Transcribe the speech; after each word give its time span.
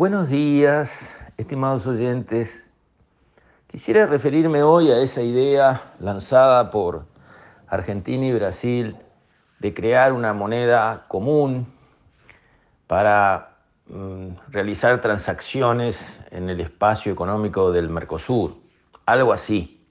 Buenos 0.00 0.30
días, 0.30 1.14
estimados 1.36 1.86
oyentes. 1.86 2.66
Quisiera 3.66 4.06
referirme 4.06 4.62
hoy 4.62 4.90
a 4.90 4.98
esa 4.98 5.20
idea 5.20 5.92
lanzada 6.00 6.70
por 6.70 7.04
Argentina 7.68 8.24
y 8.24 8.32
Brasil 8.32 8.96
de 9.58 9.74
crear 9.74 10.14
una 10.14 10.32
moneda 10.32 11.04
común 11.06 11.66
para 12.86 13.58
mm, 13.88 14.28
realizar 14.48 15.02
transacciones 15.02 16.18
en 16.30 16.48
el 16.48 16.62
espacio 16.62 17.12
económico 17.12 17.70
del 17.70 17.90
Mercosur, 17.90 18.56
algo 19.04 19.34
así. 19.34 19.86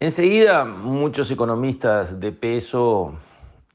Enseguida 0.00 0.66
muchos 0.66 1.30
economistas 1.30 2.20
de 2.20 2.30
peso 2.30 3.14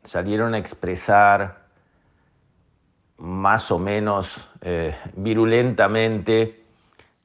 salieron 0.04 0.54
a 0.54 0.60
expresar 0.60 1.69
más 3.20 3.70
o 3.72 3.80
menos 3.80 4.48
eh, 4.62 4.96
virulentamente 5.16 6.64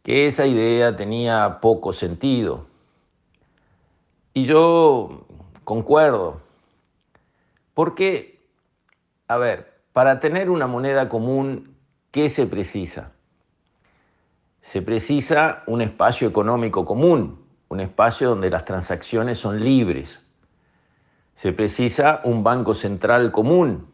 que 0.03 0.27
esa 0.27 0.47
idea 0.47 0.97
tenía 0.97 1.61
poco 1.61 1.93
sentido. 1.93 2.67
Y 4.35 4.45
yo 4.45 5.27
concuerdo, 5.63 6.43
porque, 7.73 8.41
a 9.29 9.39
ver, 9.39 9.73
para 9.93 10.21
tener 10.21 10.51
una 10.51 10.67
moneda 10.67 11.09
común, 11.09 11.77
¿qué 12.11 12.29
se 12.29 12.47
precisa? 12.47 13.13
Se 14.61 14.83
precisa 14.83 15.63
un 15.67 15.83
espacio 15.83 16.27
económico 16.27 16.85
común, 16.85 17.45
un 17.69 17.81
espacio 17.81 18.31
donde 18.31 18.51
las 18.51 18.65
transacciones 18.65 19.39
son 19.39 19.63
libres. 19.63 20.27
Se 21.37 21.53
precisa 21.53 22.21
un 22.25 22.43
banco 22.43 22.75
central 22.75 23.31
común, 23.31 23.94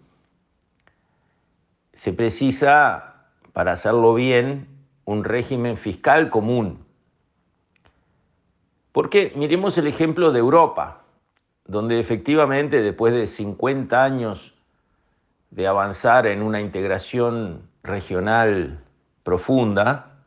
se 2.00 2.14
precisa, 2.14 3.26
para 3.52 3.72
hacerlo 3.72 4.14
bien, 4.14 4.68
un 5.04 5.22
régimen 5.22 5.76
fiscal 5.76 6.30
común. 6.30 6.82
Porque 8.90 9.34
miremos 9.36 9.76
el 9.76 9.86
ejemplo 9.86 10.32
de 10.32 10.38
Europa, 10.38 11.02
donde 11.66 12.00
efectivamente 12.00 12.80
después 12.80 13.12
de 13.12 13.26
50 13.26 14.02
años 14.02 14.54
de 15.50 15.66
avanzar 15.66 16.26
en 16.26 16.40
una 16.40 16.62
integración 16.62 17.68
regional 17.82 18.82
profunda, 19.22 20.24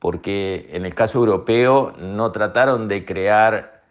porque 0.00 0.68
en 0.72 0.84
el 0.84 0.96
caso 0.96 1.20
europeo 1.20 1.94
no 1.96 2.32
trataron 2.32 2.88
de 2.88 3.04
crear 3.04 3.84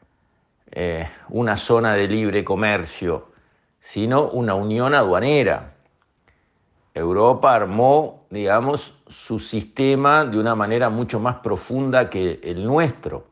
eh, 0.72 1.10
una 1.30 1.56
zona 1.56 1.94
de 1.94 2.10
libre 2.10 2.44
comercio, 2.44 3.32
sino 3.80 4.28
una 4.28 4.56
unión 4.56 4.94
aduanera. 4.94 5.73
Europa 6.94 7.56
armó, 7.56 8.28
digamos, 8.30 8.96
su 9.08 9.40
sistema 9.40 10.26
de 10.26 10.40
una 10.40 10.56
manera 10.56 10.90
mucho 10.90 11.20
más 11.20 11.38
profunda 11.38 12.10
que 12.10 12.40
el 12.44 12.66
nuestro. 12.66 13.26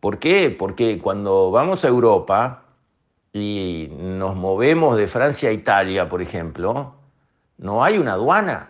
¿Por 0.00 0.18
qué? 0.18 0.50
Porque 0.50 0.98
cuando 0.98 1.50
vamos 1.50 1.84
a 1.84 1.88
Europa 1.88 2.64
y 3.32 3.88
nos 3.90 4.34
movemos 4.36 4.96
de 4.96 5.06
Francia 5.06 5.48
a 5.48 5.52
Italia, 5.52 6.08
por 6.08 6.20
ejemplo, 6.20 6.94
no 7.58 7.84
hay 7.84 7.98
una 7.98 8.14
aduana. 8.14 8.68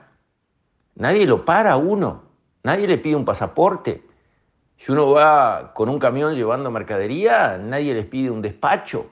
Nadie 0.94 1.26
lo 1.26 1.44
para 1.44 1.72
a 1.72 1.76
uno. 1.76 2.22
Nadie 2.62 2.86
le 2.86 2.98
pide 2.98 3.16
un 3.16 3.24
pasaporte. 3.24 4.02
Si 4.76 4.92
uno 4.92 5.10
va 5.10 5.72
con 5.74 5.88
un 5.88 5.98
camión 5.98 6.34
llevando 6.34 6.70
mercadería, 6.70 7.58
nadie 7.58 7.94
les 7.94 8.06
pide 8.06 8.30
un 8.30 8.42
despacho. 8.42 9.10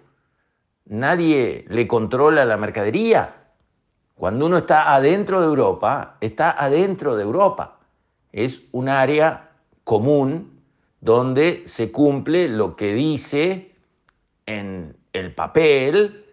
Nadie 0.84 1.64
le 1.68 1.88
controla 1.88 2.44
la 2.44 2.56
mercadería. 2.56 3.41
Cuando 4.22 4.46
uno 4.46 4.58
está 4.58 4.94
adentro 4.94 5.40
de 5.40 5.48
Europa, 5.48 6.16
está 6.20 6.52
adentro 6.52 7.16
de 7.16 7.24
Europa. 7.24 7.80
Es 8.30 8.62
un 8.70 8.88
área 8.88 9.50
común 9.82 10.60
donde 11.00 11.64
se 11.66 11.90
cumple 11.90 12.46
lo 12.46 12.76
que 12.76 12.94
dice 12.94 13.74
en 14.46 14.96
el 15.12 15.34
papel 15.34 16.24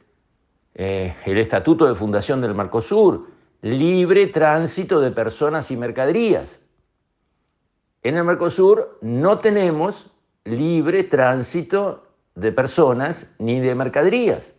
eh, 0.76 1.16
el 1.26 1.40
Estatuto 1.40 1.88
de 1.88 1.96
Fundación 1.96 2.42
del 2.42 2.54
Mercosur, 2.54 3.32
libre 3.64 4.28
tránsito 4.28 5.02
de 5.02 5.10
personas 5.10 5.72
y 5.72 5.76
mercaderías. 5.76 6.62
En 8.04 8.18
el 8.18 8.24
Mercosur 8.24 9.00
no 9.02 9.40
tenemos 9.40 10.12
libre 10.46 11.06
tránsito 11.06 12.06
de 12.36 12.52
personas 12.52 13.32
ni 13.40 13.60
de 13.60 13.74
mercaderías. 13.74 14.54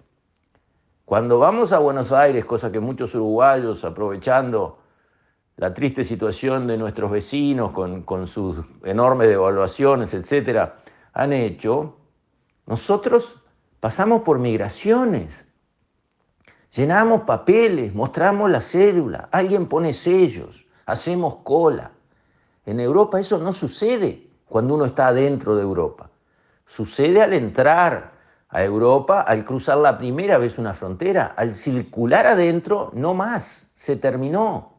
Cuando 1.11 1.41
vamos 1.41 1.73
a 1.73 1.81
Buenos 1.81 2.13
Aires, 2.13 2.45
cosa 2.45 2.71
que 2.71 2.79
muchos 2.79 3.17
uruguayos, 3.17 3.85
aprovechando 3.85 4.79
la 5.57 5.75
triste 5.75 6.05
situación 6.05 6.69
de 6.69 6.79
nuestros 6.79 7.11
vecinos 7.11 7.73
con, 7.73 8.29
sus 8.29 8.59
enormes 8.85 9.27
devaluaciones, 9.27 10.15
etcétera, 10.15 10.77
han 11.13 11.33
hecho, 11.33 11.97
nosotros 12.65 13.43
pasamos 13.81 14.23
por 14.23 14.39
migraciones. 14.39 15.49
Llenamos 16.77 17.23
papeles, 17.23 17.93
mostramos 17.93 18.49
la 18.49 18.61
cédula, 18.61 19.29
alguien 19.33 19.67
pone 19.67 19.93
sellos, 19.93 20.65
hacemos 20.87 21.39
cola. 21.43 21.91
En 22.67 22.79
Europa 22.79 23.19
eso 23.19 23.37
no 23.39 23.53
sucede 23.53 24.29
cuando 24.47 24.77
uno 24.77 24.85
está 24.85 25.13
dentro 25.13 25.57
de 25.57 25.63
Europa. 25.63 26.09
Sucede 26.67 27.21
al 27.21 27.33
entrar, 27.33 28.20
a 28.51 28.65
Europa 28.65 29.21
al 29.23 29.45
cruzar 29.45 29.79
la 29.79 29.97
primera 29.97 30.37
vez 30.37 30.59
una 30.59 30.75
frontera, 30.75 31.35
al 31.37 31.55
circular 31.55 32.27
adentro, 32.27 32.91
no 32.95 33.15
más, 33.15 33.71
se 33.75 33.97
terminó. 33.97 34.75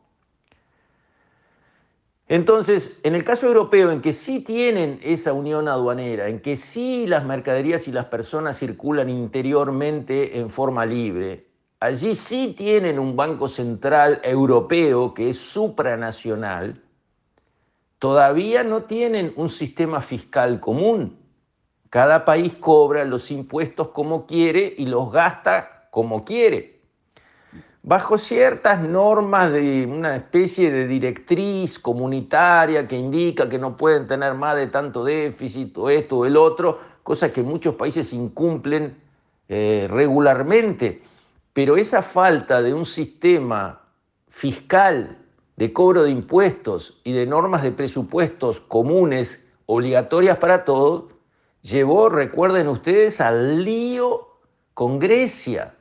Entonces, 2.27 2.97
en 3.03 3.15
el 3.15 3.25
caso 3.25 3.47
europeo, 3.47 3.91
en 3.91 4.01
que 4.01 4.13
sí 4.13 4.39
tienen 4.39 4.99
esa 5.03 5.33
unión 5.33 5.67
aduanera, 5.67 6.29
en 6.29 6.39
que 6.41 6.55
sí 6.55 7.05
las 7.05 7.25
mercaderías 7.25 7.87
y 7.87 7.91
las 7.91 8.05
personas 8.05 8.57
circulan 8.57 9.09
interiormente 9.09 10.39
en 10.39 10.49
forma 10.49 10.85
libre, 10.85 11.47
allí 11.81 12.15
sí 12.15 12.53
tienen 12.57 12.99
un 12.99 13.17
Banco 13.17 13.49
Central 13.49 14.21
Europeo 14.23 15.13
que 15.13 15.29
es 15.29 15.39
supranacional, 15.39 16.81
todavía 17.99 18.63
no 18.63 18.83
tienen 18.83 19.33
un 19.35 19.49
sistema 19.49 19.99
fiscal 19.99 20.59
común. 20.59 21.20
Cada 21.91 22.23
país 22.23 22.55
cobra 22.55 23.03
los 23.03 23.31
impuestos 23.31 23.89
como 23.89 24.25
quiere 24.25 24.73
y 24.77 24.85
los 24.85 25.11
gasta 25.11 25.89
como 25.91 26.23
quiere. 26.23 26.79
Bajo 27.83 28.17
ciertas 28.17 28.87
normas 28.87 29.51
de 29.51 29.85
una 29.85 30.15
especie 30.15 30.71
de 30.71 30.87
directriz 30.87 31.77
comunitaria 31.79 32.87
que 32.87 32.97
indica 32.97 33.49
que 33.49 33.59
no 33.59 33.75
pueden 33.75 34.07
tener 34.07 34.35
más 34.35 34.55
de 34.55 34.67
tanto 34.67 35.03
déficit 35.03 35.77
o 35.77 35.89
esto 35.89 36.19
o 36.19 36.25
el 36.25 36.37
otro, 36.37 36.79
cosa 37.03 37.33
que 37.33 37.43
muchos 37.43 37.75
países 37.75 38.13
incumplen 38.13 38.95
eh, 39.49 39.89
regularmente. 39.91 41.03
Pero 41.51 41.75
esa 41.75 42.01
falta 42.01 42.61
de 42.61 42.73
un 42.73 42.85
sistema 42.85 43.81
fiscal 44.29 45.17
de 45.57 45.73
cobro 45.73 46.03
de 46.03 46.11
impuestos 46.11 47.01
y 47.03 47.11
de 47.11 47.25
normas 47.25 47.63
de 47.63 47.73
presupuestos 47.73 48.61
comunes 48.61 49.43
obligatorias 49.65 50.37
para 50.37 50.63
todos 50.63 51.11
llevó, 51.61 52.09
recuerden 52.09 52.67
ustedes, 52.67 53.21
al 53.21 53.63
lío 53.63 54.27
con 54.73 54.99
Grecia, 54.99 55.73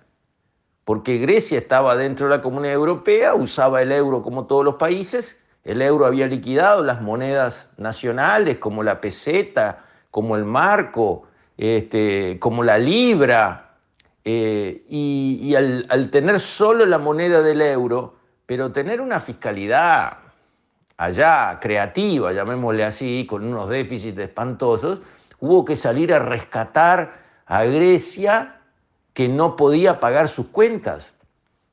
porque 0.85 1.19
Grecia 1.19 1.59
estaba 1.59 1.97
dentro 1.97 2.29
de 2.29 2.37
la 2.37 2.43
Comunidad 2.43 2.75
Europea, 2.75 3.35
usaba 3.35 3.83
el 3.83 3.93
euro 3.93 4.23
como 4.23 4.47
todos 4.47 4.65
los 4.65 4.75
países, 4.77 5.41
el 5.65 5.83
euro 5.83 6.07
había 6.07 6.27
liquidado 6.27 6.83
las 6.83 7.01
monedas 7.01 7.69
nacionales 7.77 8.59
como 8.59 8.83
la 8.83 9.01
peseta, 9.01 9.85
como 10.11 10.37
el 10.37 10.45
marco, 10.45 11.25
este, 11.57 12.39
como 12.41 12.65
la 12.65 12.79
libra, 12.79 13.77
eh, 14.25 14.85
y, 14.89 15.55
al, 15.55 15.87
al 15.89 16.11
tener 16.11 16.41
solo 16.41 16.85
la 16.87 16.99
moneda 16.99 17.43
del 17.43 17.63
euro, 17.63 18.17
pero 18.47 18.73
tener 18.73 19.01
una 19.01 19.21
fiscalidad 19.21 20.19
allá 20.97 21.59
creativa, 21.61 22.33
llamémosle 22.33 22.85
así, 22.85 23.27
con 23.29 23.45
unos 23.45 23.69
déficits 23.69 24.19
espantosos, 24.19 25.01
hubo 25.41 25.65
que 25.65 25.77
salir 25.77 26.13
a 26.13 26.19
rescatar 26.19 27.21
a 27.47 27.65
Grecia 27.65 28.61
que 29.13 29.29
no 29.29 29.57
podía 29.57 30.01
pagar 30.01 30.29
sus 30.29 30.47
cuentas. 30.47 31.07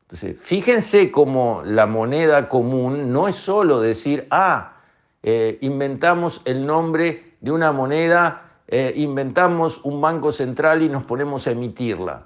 Entonces, 0.04 0.38
fíjense 0.42 1.12
cómo 1.12 1.62
la 1.66 1.86
moneda 1.86 2.48
común 2.50 3.12
no 3.12 3.28
es 3.28 3.36
solo 3.36 3.82
decir, 3.82 4.28
ah, 4.32 4.78
eh, 5.22 5.58
inventamos 5.62 6.42
el 6.46 6.66
nombre 6.66 7.36
de 7.42 7.52
una 7.52 7.72
moneda, 7.72 8.52
eh, 8.68 8.94
inventamos 8.96 9.82
un 9.84 10.00
banco 10.00 10.32
central 10.32 10.82
y 10.82 10.90
nos 10.90 11.04
ponemos 11.04 11.46
a 11.48 11.52
emitirla. 11.52 12.26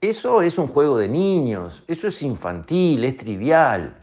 Eso 0.00 0.42
es 0.42 0.58
un 0.58 0.68
juego 0.68 0.96
de 0.96 1.08
niños, 1.08 1.82
eso 1.88 2.06
es 2.06 2.22
infantil, 2.22 3.04
es 3.04 3.16
trivial. 3.16 3.96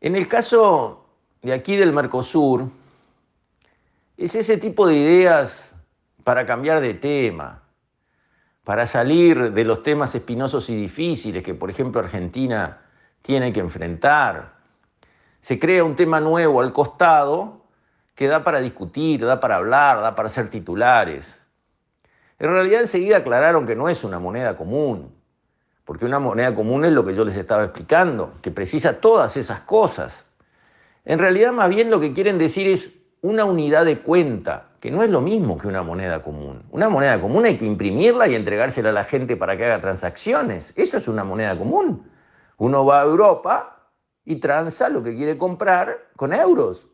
En 0.00 0.16
el 0.16 0.26
caso 0.26 1.04
de 1.42 1.52
aquí 1.52 1.76
del 1.76 1.92
Mercosur, 1.92 2.68
es 4.16 4.34
ese 4.34 4.56
tipo 4.56 4.86
de 4.86 4.96
ideas 4.96 5.62
para 6.24 6.46
cambiar 6.46 6.80
de 6.80 6.94
tema, 6.94 7.62
para 8.64 8.86
salir 8.86 9.52
de 9.52 9.64
los 9.64 9.82
temas 9.82 10.14
espinosos 10.14 10.68
y 10.70 10.76
difíciles 10.76 11.42
que, 11.42 11.54
por 11.54 11.70
ejemplo, 11.70 12.00
Argentina 12.00 12.80
tiene 13.22 13.52
que 13.52 13.60
enfrentar. 13.60 14.54
Se 15.42 15.58
crea 15.58 15.84
un 15.84 15.94
tema 15.94 16.18
nuevo 16.20 16.60
al 16.60 16.72
costado 16.72 17.66
que 18.14 18.26
da 18.26 18.42
para 18.42 18.60
discutir, 18.60 19.24
da 19.24 19.38
para 19.38 19.56
hablar, 19.56 20.00
da 20.00 20.16
para 20.16 20.28
ser 20.28 20.48
titulares. 20.50 21.24
En 22.38 22.50
realidad 22.50 22.80
enseguida 22.80 23.18
aclararon 23.18 23.66
que 23.66 23.76
no 23.76 23.88
es 23.88 24.02
una 24.02 24.18
moneda 24.18 24.56
común, 24.56 25.14
porque 25.84 26.04
una 26.04 26.18
moneda 26.18 26.54
común 26.54 26.84
es 26.84 26.92
lo 26.92 27.04
que 27.04 27.14
yo 27.14 27.24
les 27.24 27.36
estaba 27.36 27.64
explicando, 27.64 28.34
que 28.42 28.50
precisa 28.50 29.00
todas 29.00 29.36
esas 29.36 29.60
cosas. 29.60 30.24
En 31.04 31.18
realidad 31.18 31.52
más 31.52 31.68
bien 31.68 31.90
lo 31.90 32.00
que 32.00 32.12
quieren 32.12 32.38
decir 32.38 32.66
es 32.66 32.92
una 33.26 33.44
unidad 33.44 33.84
de 33.84 33.98
cuenta, 33.98 34.68
que 34.78 34.92
no 34.92 35.02
es 35.02 35.10
lo 35.10 35.20
mismo 35.20 35.58
que 35.58 35.66
una 35.66 35.82
moneda 35.82 36.22
común. 36.22 36.62
Una 36.70 36.88
moneda 36.88 37.20
común 37.20 37.44
hay 37.44 37.58
que 37.58 37.66
imprimirla 37.66 38.28
y 38.28 38.36
entregársela 38.36 38.90
a 38.90 38.92
la 38.92 39.02
gente 39.02 39.36
para 39.36 39.56
que 39.56 39.64
haga 39.64 39.80
transacciones. 39.80 40.72
Eso 40.76 40.98
es 40.98 41.08
una 41.08 41.24
moneda 41.24 41.58
común. 41.58 42.08
Uno 42.58 42.86
va 42.86 43.00
a 43.00 43.04
Europa 43.04 43.90
y 44.24 44.36
transa 44.36 44.88
lo 44.88 45.02
que 45.02 45.16
quiere 45.16 45.36
comprar 45.36 46.06
con 46.14 46.32
euros, 46.32 46.86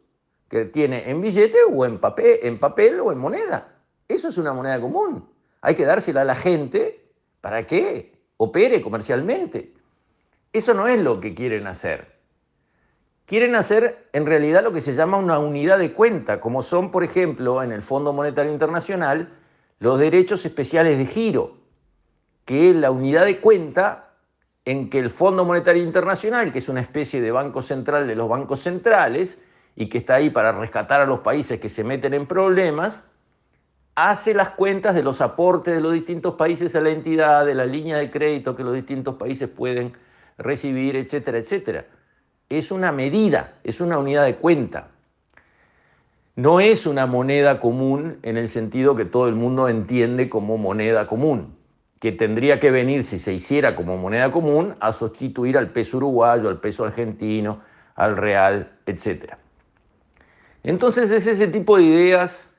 que 0.49 0.65
tiene 0.65 1.11
en 1.11 1.21
billete 1.21 1.59
o 1.71 1.85
en 1.85 1.99
papel, 1.99 2.39
en 2.43 2.59
papel 2.59 2.99
o 3.01 3.13
en 3.13 3.19
moneda. 3.19 3.69
Eso 4.09 4.29
es 4.29 4.39
una 4.39 4.55
moneda 4.55 4.81
común. 4.81 5.29
Hay 5.61 5.75
que 5.75 5.85
dársela 5.85 6.23
a 6.23 6.25
la 6.25 6.35
gente 6.35 7.13
para 7.43 7.67
que 7.67 8.19
opere 8.39 8.81
comercialmente. 8.81 9.75
Eso 10.51 10.73
no 10.73 10.89
es 10.89 10.99
lo 10.99 11.21
que 11.21 11.35
quieren 11.35 11.67
hacer. 11.67 12.12
Quieren 13.27 13.55
hacer 13.55 14.09
en 14.13 14.27
realidad 14.27 14.63
lo 14.63 14.73
que 14.73 14.81
se 14.81 14.95
llama 14.95 15.17
una 15.17 15.39
unidad 15.39 15.79
de 15.79 15.93
cuenta, 15.93 16.41
como 16.41 16.63
son, 16.63 16.91
por 16.91 17.05
ejemplo, 17.05 17.63
en 17.63 17.73
el 17.73 17.83
Fondo 17.83 18.13
Monetario 18.13 18.53
Internacional, 18.53 19.29
los 19.79 19.99
derechos 19.99 20.45
especiales 20.45 20.99
de 20.99 21.07
giro, 21.07 21.57
que 22.45 22.71
es 22.71 22.77
la 22.77 22.91
unidad 22.91 23.25
de 23.25 23.41
cuenta 23.41 24.11
en 24.65 24.91
que 24.91 24.99
el 24.99 25.11
Fondo 25.11 25.45
Monetario 25.45 25.83
Internacional, 25.83 26.53
que 26.53 26.59
es 26.59 26.69
una 26.69 26.81
especie 26.81 27.21
de 27.21 27.31
banco 27.31 27.63
central 27.63 28.07
de 28.07 28.17
los 28.17 28.29
bancos 28.29 28.61
centrales 28.61 29.39
y 29.75 29.89
que 29.89 29.99
está 29.99 30.17
ahí 30.17 30.31
para 30.31 30.53
rescatar 30.53 31.01
a 31.01 31.07
los 31.07 31.21
países 31.21 31.61
que 31.61 31.69
se 31.69 31.85
meten 31.85 32.15
en 32.15 32.27
problemas, 32.27 33.05
hace 33.95 34.35
las 34.35 34.51
cuentas 34.51 34.95
de 34.95 35.03
los 35.03 35.21
aportes 35.21 35.75
de 35.75 35.81
los 35.81 35.93
distintos 35.93 36.35
países 36.35 36.75
a 36.77 36.81
la 36.81 36.91
entidad, 36.91 37.47
de 37.47 37.55
la 37.55 37.67
línea 37.67 37.99
de 37.99 38.11
crédito 38.11 38.57
que 38.57 38.65
los 38.65 38.75
distintos 38.75 39.17
países 39.17 39.49
pueden 39.49 39.95
recibir, 40.39 40.97
etcétera, 40.97 41.39
etcétera. 41.39 41.87
Es 42.59 42.71
una 42.71 42.93
medida, 42.93 43.55
es 43.65 43.81
una 43.81 43.97
unidad 43.97 44.27
de 44.27 44.37
cuenta. 44.37 44.89
No 46.37 46.61
es 46.61 46.85
una 46.85 47.07
moneda 47.07 47.61
común 47.61 48.19
en 48.23 48.37
el 48.37 48.51
sentido 48.51 48.95
que 48.95 49.07
todo 49.07 49.27
el 49.27 49.35
mundo 49.35 49.71
entiende 49.71 50.29
como 50.29 50.59
moneda 50.59 51.07
común, 51.07 51.57
que 51.99 52.13
tendría 52.13 52.61
que 52.61 52.71
venir, 52.71 53.05
si 53.05 53.19
se 53.19 53.33
hiciera 53.33 53.75
como 53.75 53.97
moneda 53.97 54.31
común, 54.31 54.75
a 54.81 54.93
sustituir 54.93 55.57
al 55.57 55.71
peso 55.71 55.97
uruguayo, 55.97 56.51
al 56.51 56.61
peso 56.61 56.85
argentino, 56.85 57.63
al 57.95 58.19
real, 58.19 58.71
etcétera. 58.85 59.39
Entonces 60.63 61.11
es 61.11 61.27
ese 61.27 61.49
tipo 61.49 61.79
de 61.79 61.85
ideas 61.85 62.51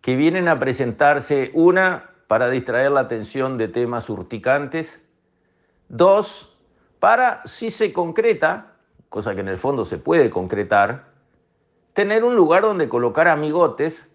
que 0.00 0.16
vienen 0.16 0.48
a 0.48 0.58
presentarse, 0.58 1.52
una, 1.54 2.10
para 2.26 2.50
distraer 2.50 2.90
la 2.90 3.00
atención 3.00 3.56
de 3.56 3.68
temas 3.68 4.10
urticantes, 4.10 5.00
dos, 5.88 6.53
para, 7.04 7.42
si 7.44 7.70
se 7.70 7.92
concreta, 7.92 8.76
cosa 9.10 9.34
que 9.34 9.42
en 9.42 9.48
el 9.48 9.58
fondo 9.58 9.84
se 9.84 9.98
puede 9.98 10.30
concretar, 10.30 11.04
tener 11.92 12.24
un 12.24 12.34
lugar 12.34 12.62
donde 12.62 12.88
colocar 12.88 13.28
amigotes, 13.28 14.08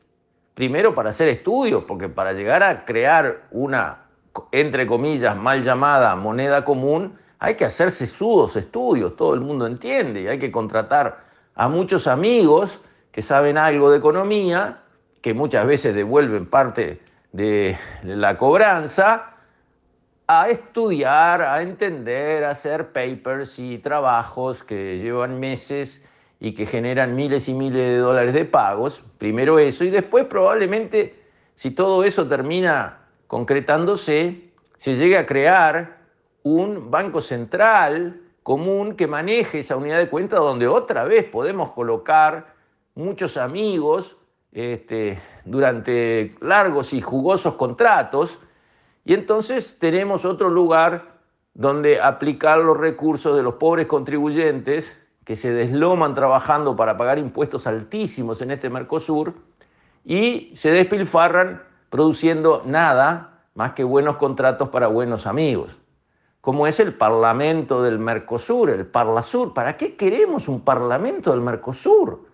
primero 0.55 0.95
para 0.95 1.11
hacer 1.11 1.27
estudios, 1.27 1.83
porque 1.83 2.09
para 2.09 2.33
llegar 2.33 2.63
a 2.63 2.85
crear 2.85 3.43
una, 3.51 4.05
entre 4.51 4.87
comillas, 4.87 5.37
mal 5.37 5.61
llamada 5.61 6.15
moneda 6.15 6.65
común, 6.65 7.15
hay 7.37 7.53
que 7.53 7.63
hacerse 7.63 8.07
sudos 8.07 8.55
estudios, 8.55 9.15
todo 9.15 9.35
el 9.35 9.41
mundo 9.41 9.67
entiende, 9.67 10.21
y 10.21 10.27
hay 10.27 10.39
que 10.39 10.51
contratar 10.51 11.25
a 11.53 11.67
muchos 11.67 12.07
amigos 12.07 12.81
que 13.11 13.21
saben 13.21 13.59
algo 13.59 13.91
de 13.91 13.99
economía 13.99 14.81
que 15.21 15.35
muchas 15.35 15.67
veces 15.67 15.93
devuelven 15.93 16.47
parte 16.47 16.99
de 17.33 17.77
la 18.01 18.35
cobranza, 18.39 19.35
a 20.31 20.47
estudiar, 20.49 21.41
a 21.41 21.63
entender, 21.63 22.43
a 22.43 22.51
hacer 22.51 22.91
papers 22.91 23.57
y 23.57 23.79
trabajos 23.79 24.63
que 24.63 24.99
llevan 24.99 25.39
meses 25.39 26.05
y 26.39 26.53
que 26.53 26.67
generan 26.67 27.15
miles 27.15 27.49
y 27.49 27.55
miles 27.55 27.81
de 27.81 27.97
dólares 27.97 28.35
de 28.35 28.45
pagos. 28.45 29.03
Primero 29.17 29.57
eso 29.57 29.83
y 29.83 29.89
después 29.89 30.25
probablemente, 30.25 31.19
si 31.55 31.71
todo 31.71 32.03
eso 32.03 32.27
termina 32.27 33.07
concretándose, 33.25 34.51
se 34.77 34.97
llegue 34.97 35.17
a 35.17 35.25
crear 35.25 35.97
un 36.43 36.91
banco 36.91 37.21
central 37.21 38.21
común 38.43 38.93
que 38.93 39.07
maneje 39.07 39.61
esa 39.61 39.77
unidad 39.77 39.97
de 39.97 40.09
cuenta 40.09 40.35
donde 40.37 40.67
otra 40.67 41.05
vez 41.05 41.25
podemos 41.25 41.71
colocar 41.71 42.53
muchos 42.93 43.35
amigos 43.35 44.15
este, 44.51 45.19
durante 45.43 46.35
largos 46.39 46.93
y 46.93 47.01
jugosos 47.01 47.55
contratos, 47.55 48.37
y 49.09 49.15
entonces 49.15 49.79
tenemos 49.79 50.23
otro 50.23 50.51
lugar 50.51 51.15
donde 51.55 51.99
aplicar 51.99 52.59
los 52.59 52.77
recursos 52.77 53.35
de 53.35 53.41
los 53.41 53.55
pobres 53.55 53.87
contribuyentes 53.87 54.95
que 55.23 55.35
se 55.35 55.51
desloman 55.51 56.13
trabajando 56.13 56.75
para 56.75 56.95
pagar 56.95 57.17
impuestos 57.17 57.65
altísimos 57.65 58.39
en 58.43 58.51
este 58.51 58.69
Mercosur 58.69 59.33
y 60.05 60.51
se 60.55 60.69
despilfarran 60.69 61.63
produciendo 61.89 62.61
nada 62.67 63.45
más 63.55 63.71
que 63.71 63.83
buenos 63.83 64.17
contratos 64.17 64.69
para 64.69 64.85
buenos 64.85 65.25
amigos, 65.25 65.75
como 66.39 66.67
es 66.67 66.79
el 66.79 66.93
Parlamento 66.93 67.81
del 67.81 67.97
Mercosur, 67.97 68.69
el 68.69 68.85
Parlasur. 68.85 69.55
¿Para 69.55 69.75
qué 69.75 69.95
queremos 69.95 70.47
un 70.47 70.61
Parlamento 70.61 71.31
del 71.31 71.41
Mercosur? 71.41 72.28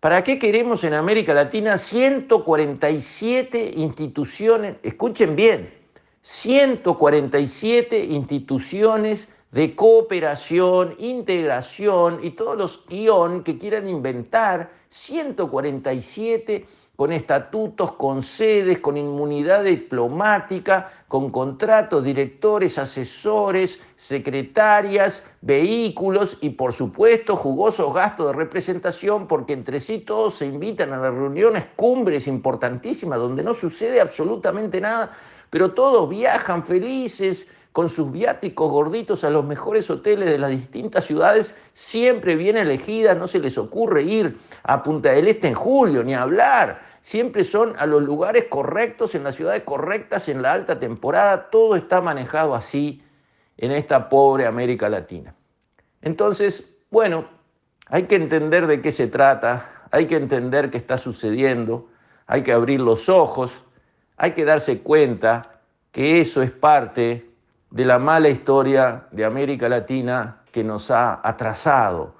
¿Para 0.00 0.24
qué 0.24 0.38
queremos 0.38 0.82
en 0.84 0.94
América 0.94 1.34
Latina 1.34 1.76
147 1.76 3.74
instituciones? 3.76 4.76
Escuchen 4.82 5.36
bien, 5.36 5.74
147 6.22 8.06
instituciones 8.06 9.28
de 9.50 9.76
cooperación, 9.76 10.94
integración 10.96 12.20
y 12.22 12.30
todos 12.30 12.56
los 12.56 12.86
guion 12.86 13.44
que 13.44 13.58
quieran 13.58 13.86
inventar, 13.88 14.72
147 14.88 16.66
con 17.00 17.12
estatutos, 17.12 17.92
con 17.92 18.22
sedes, 18.22 18.78
con 18.80 18.98
inmunidad 18.98 19.64
diplomática, 19.64 20.92
con 21.08 21.30
contratos, 21.30 22.04
directores, 22.04 22.76
asesores, 22.76 23.80
secretarias, 23.96 25.24
vehículos 25.40 26.36
y 26.42 26.50
por 26.50 26.74
supuesto 26.74 27.36
jugosos 27.36 27.94
gastos 27.94 28.26
de 28.26 28.32
representación 28.34 29.26
porque 29.26 29.54
entre 29.54 29.80
sí 29.80 30.00
todos 30.00 30.34
se 30.34 30.44
invitan 30.44 30.92
a 30.92 30.98
las 30.98 31.14
reuniones 31.14 31.68
cumbres 31.74 32.26
importantísimas 32.26 33.18
donde 33.18 33.44
no 33.44 33.54
sucede 33.54 33.98
absolutamente 33.98 34.78
nada, 34.78 35.10
pero 35.48 35.72
todos 35.72 36.06
viajan 36.06 36.62
felices 36.62 37.48
con 37.72 37.88
sus 37.88 38.12
viáticos 38.12 38.70
gorditos 38.70 39.24
a 39.24 39.30
los 39.30 39.44
mejores 39.44 39.88
hoteles 39.90 40.28
de 40.28 40.38
las 40.38 40.50
distintas 40.50 41.06
ciudades, 41.06 41.54
siempre 41.72 42.36
bien 42.36 42.58
elegidas, 42.58 43.16
no 43.16 43.26
se 43.26 43.38
les 43.38 43.56
ocurre 43.56 44.02
ir 44.02 44.36
a 44.64 44.82
Punta 44.82 45.12
del 45.12 45.28
Este 45.28 45.48
en 45.48 45.54
julio, 45.54 46.02
ni 46.02 46.12
hablar 46.12 46.89
siempre 47.00 47.44
son 47.44 47.74
a 47.78 47.86
los 47.86 48.02
lugares 48.02 48.46
correctos, 48.48 49.14
en 49.14 49.24
las 49.24 49.36
ciudades 49.36 49.62
correctas, 49.62 50.28
en 50.28 50.42
la 50.42 50.52
alta 50.52 50.78
temporada, 50.78 51.50
todo 51.50 51.76
está 51.76 52.00
manejado 52.00 52.54
así 52.54 53.02
en 53.56 53.72
esta 53.72 54.08
pobre 54.08 54.46
América 54.46 54.88
Latina. 54.88 55.34
Entonces, 56.02 56.76
bueno, 56.90 57.26
hay 57.86 58.04
que 58.04 58.16
entender 58.16 58.66
de 58.66 58.80
qué 58.80 58.92
se 58.92 59.06
trata, 59.06 59.86
hay 59.90 60.06
que 60.06 60.16
entender 60.16 60.70
qué 60.70 60.78
está 60.78 60.98
sucediendo, 60.98 61.88
hay 62.26 62.42
que 62.42 62.52
abrir 62.52 62.80
los 62.80 63.08
ojos, 63.08 63.64
hay 64.16 64.32
que 64.32 64.44
darse 64.44 64.80
cuenta 64.80 65.60
que 65.92 66.20
eso 66.20 66.42
es 66.42 66.50
parte 66.50 67.28
de 67.70 67.84
la 67.84 67.98
mala 67.98 68.28
historia 68.28 69.06
de 69.10 69.24
América 69.24 69.68
Latina 69.68 70.42
que 70.52 70.62
nos 70.64 70.90
ha 70.90 71.20
atrasado, 71.26 72.14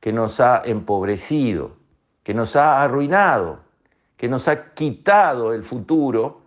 que 0.00 0.12
nos 0.12 0.40
ha 0.40 0.62
empobrecido, 0.64 1.76
que 2.22 2.34
nos 2.34 2.56
ha 2.56 2.82
arruinado 2.82 3.60
que 4.22 4.28
nos 4.28 4.46
ha 4.46 4.72
quitado 4.74 5.52
el 5.52 5.64
futuro 5.64 6.42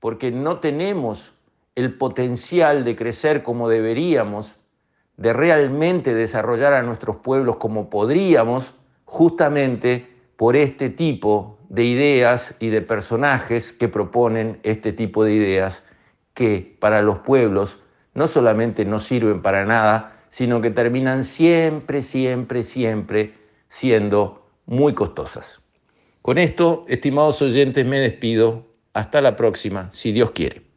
porque 0.00 0.30
no 0.30 0.60
tenemos 0.60 1.34
el 1.74 1.92
potencial 1.92 2.86
de 2.86 2.96
crecer 2.96 3.42
como 3.42 3.68
deberíamos, 3.68 4.56
de 5.18 5.34
realmente 5.34 6.14
desarrollar 6.14 6.72
a 6.72 6.80
nuestros 6.80 7.16
pueblos 7.16 7.56
como 7.56 7.90
podríamos, 7.90 8.72
justamente 9.04 10.08
por 10.38 10.56
este 10.56 10.88
tipo 10.88 11.58
de 11.68 11.84
ideas 11.84 12.54
y 12.60 12.70
de 12.70 12.80
personajes 12.80 13.74
que 13.74 13.88
proponen 13.88 14.58
este 14.62 14.94
tipo 14.94 15.22
de 15.22 15.34
ideas 15.34 15.84
que 16.32 16.78
para 16.80 17.02
los 17.02 17.18
pueblos 17.18 17.78
no 18.14 18.26
solamente 18.26 18.86
no 18.86 19.00
sirven 19.00 19.42
para 19.42 19.66
nada, 19.66 20.16
sino 20.30 20.62
que 20.62 20.70
terminan 20.70 21.26
siempre, 21.26 22.02
siempre, 22.02 22.64
siempre 22.64 23.34
siendo 23.68 24.46
muy 24.64 24.94
costosas. 24.94 25.60
Con 26.22 26.38
esto, 26.38 26.84
estimados 26.88 27.40
oyentes, 27.42 27.84
me 27.86 27.98
despido. 27.98 28.66
Hasta 28.92 29.20
la 29.20 29.36
próxima, 29.36 29.90
si 29.92 30.12
Dios 30.12 30.32
quiere. 30.32 30.67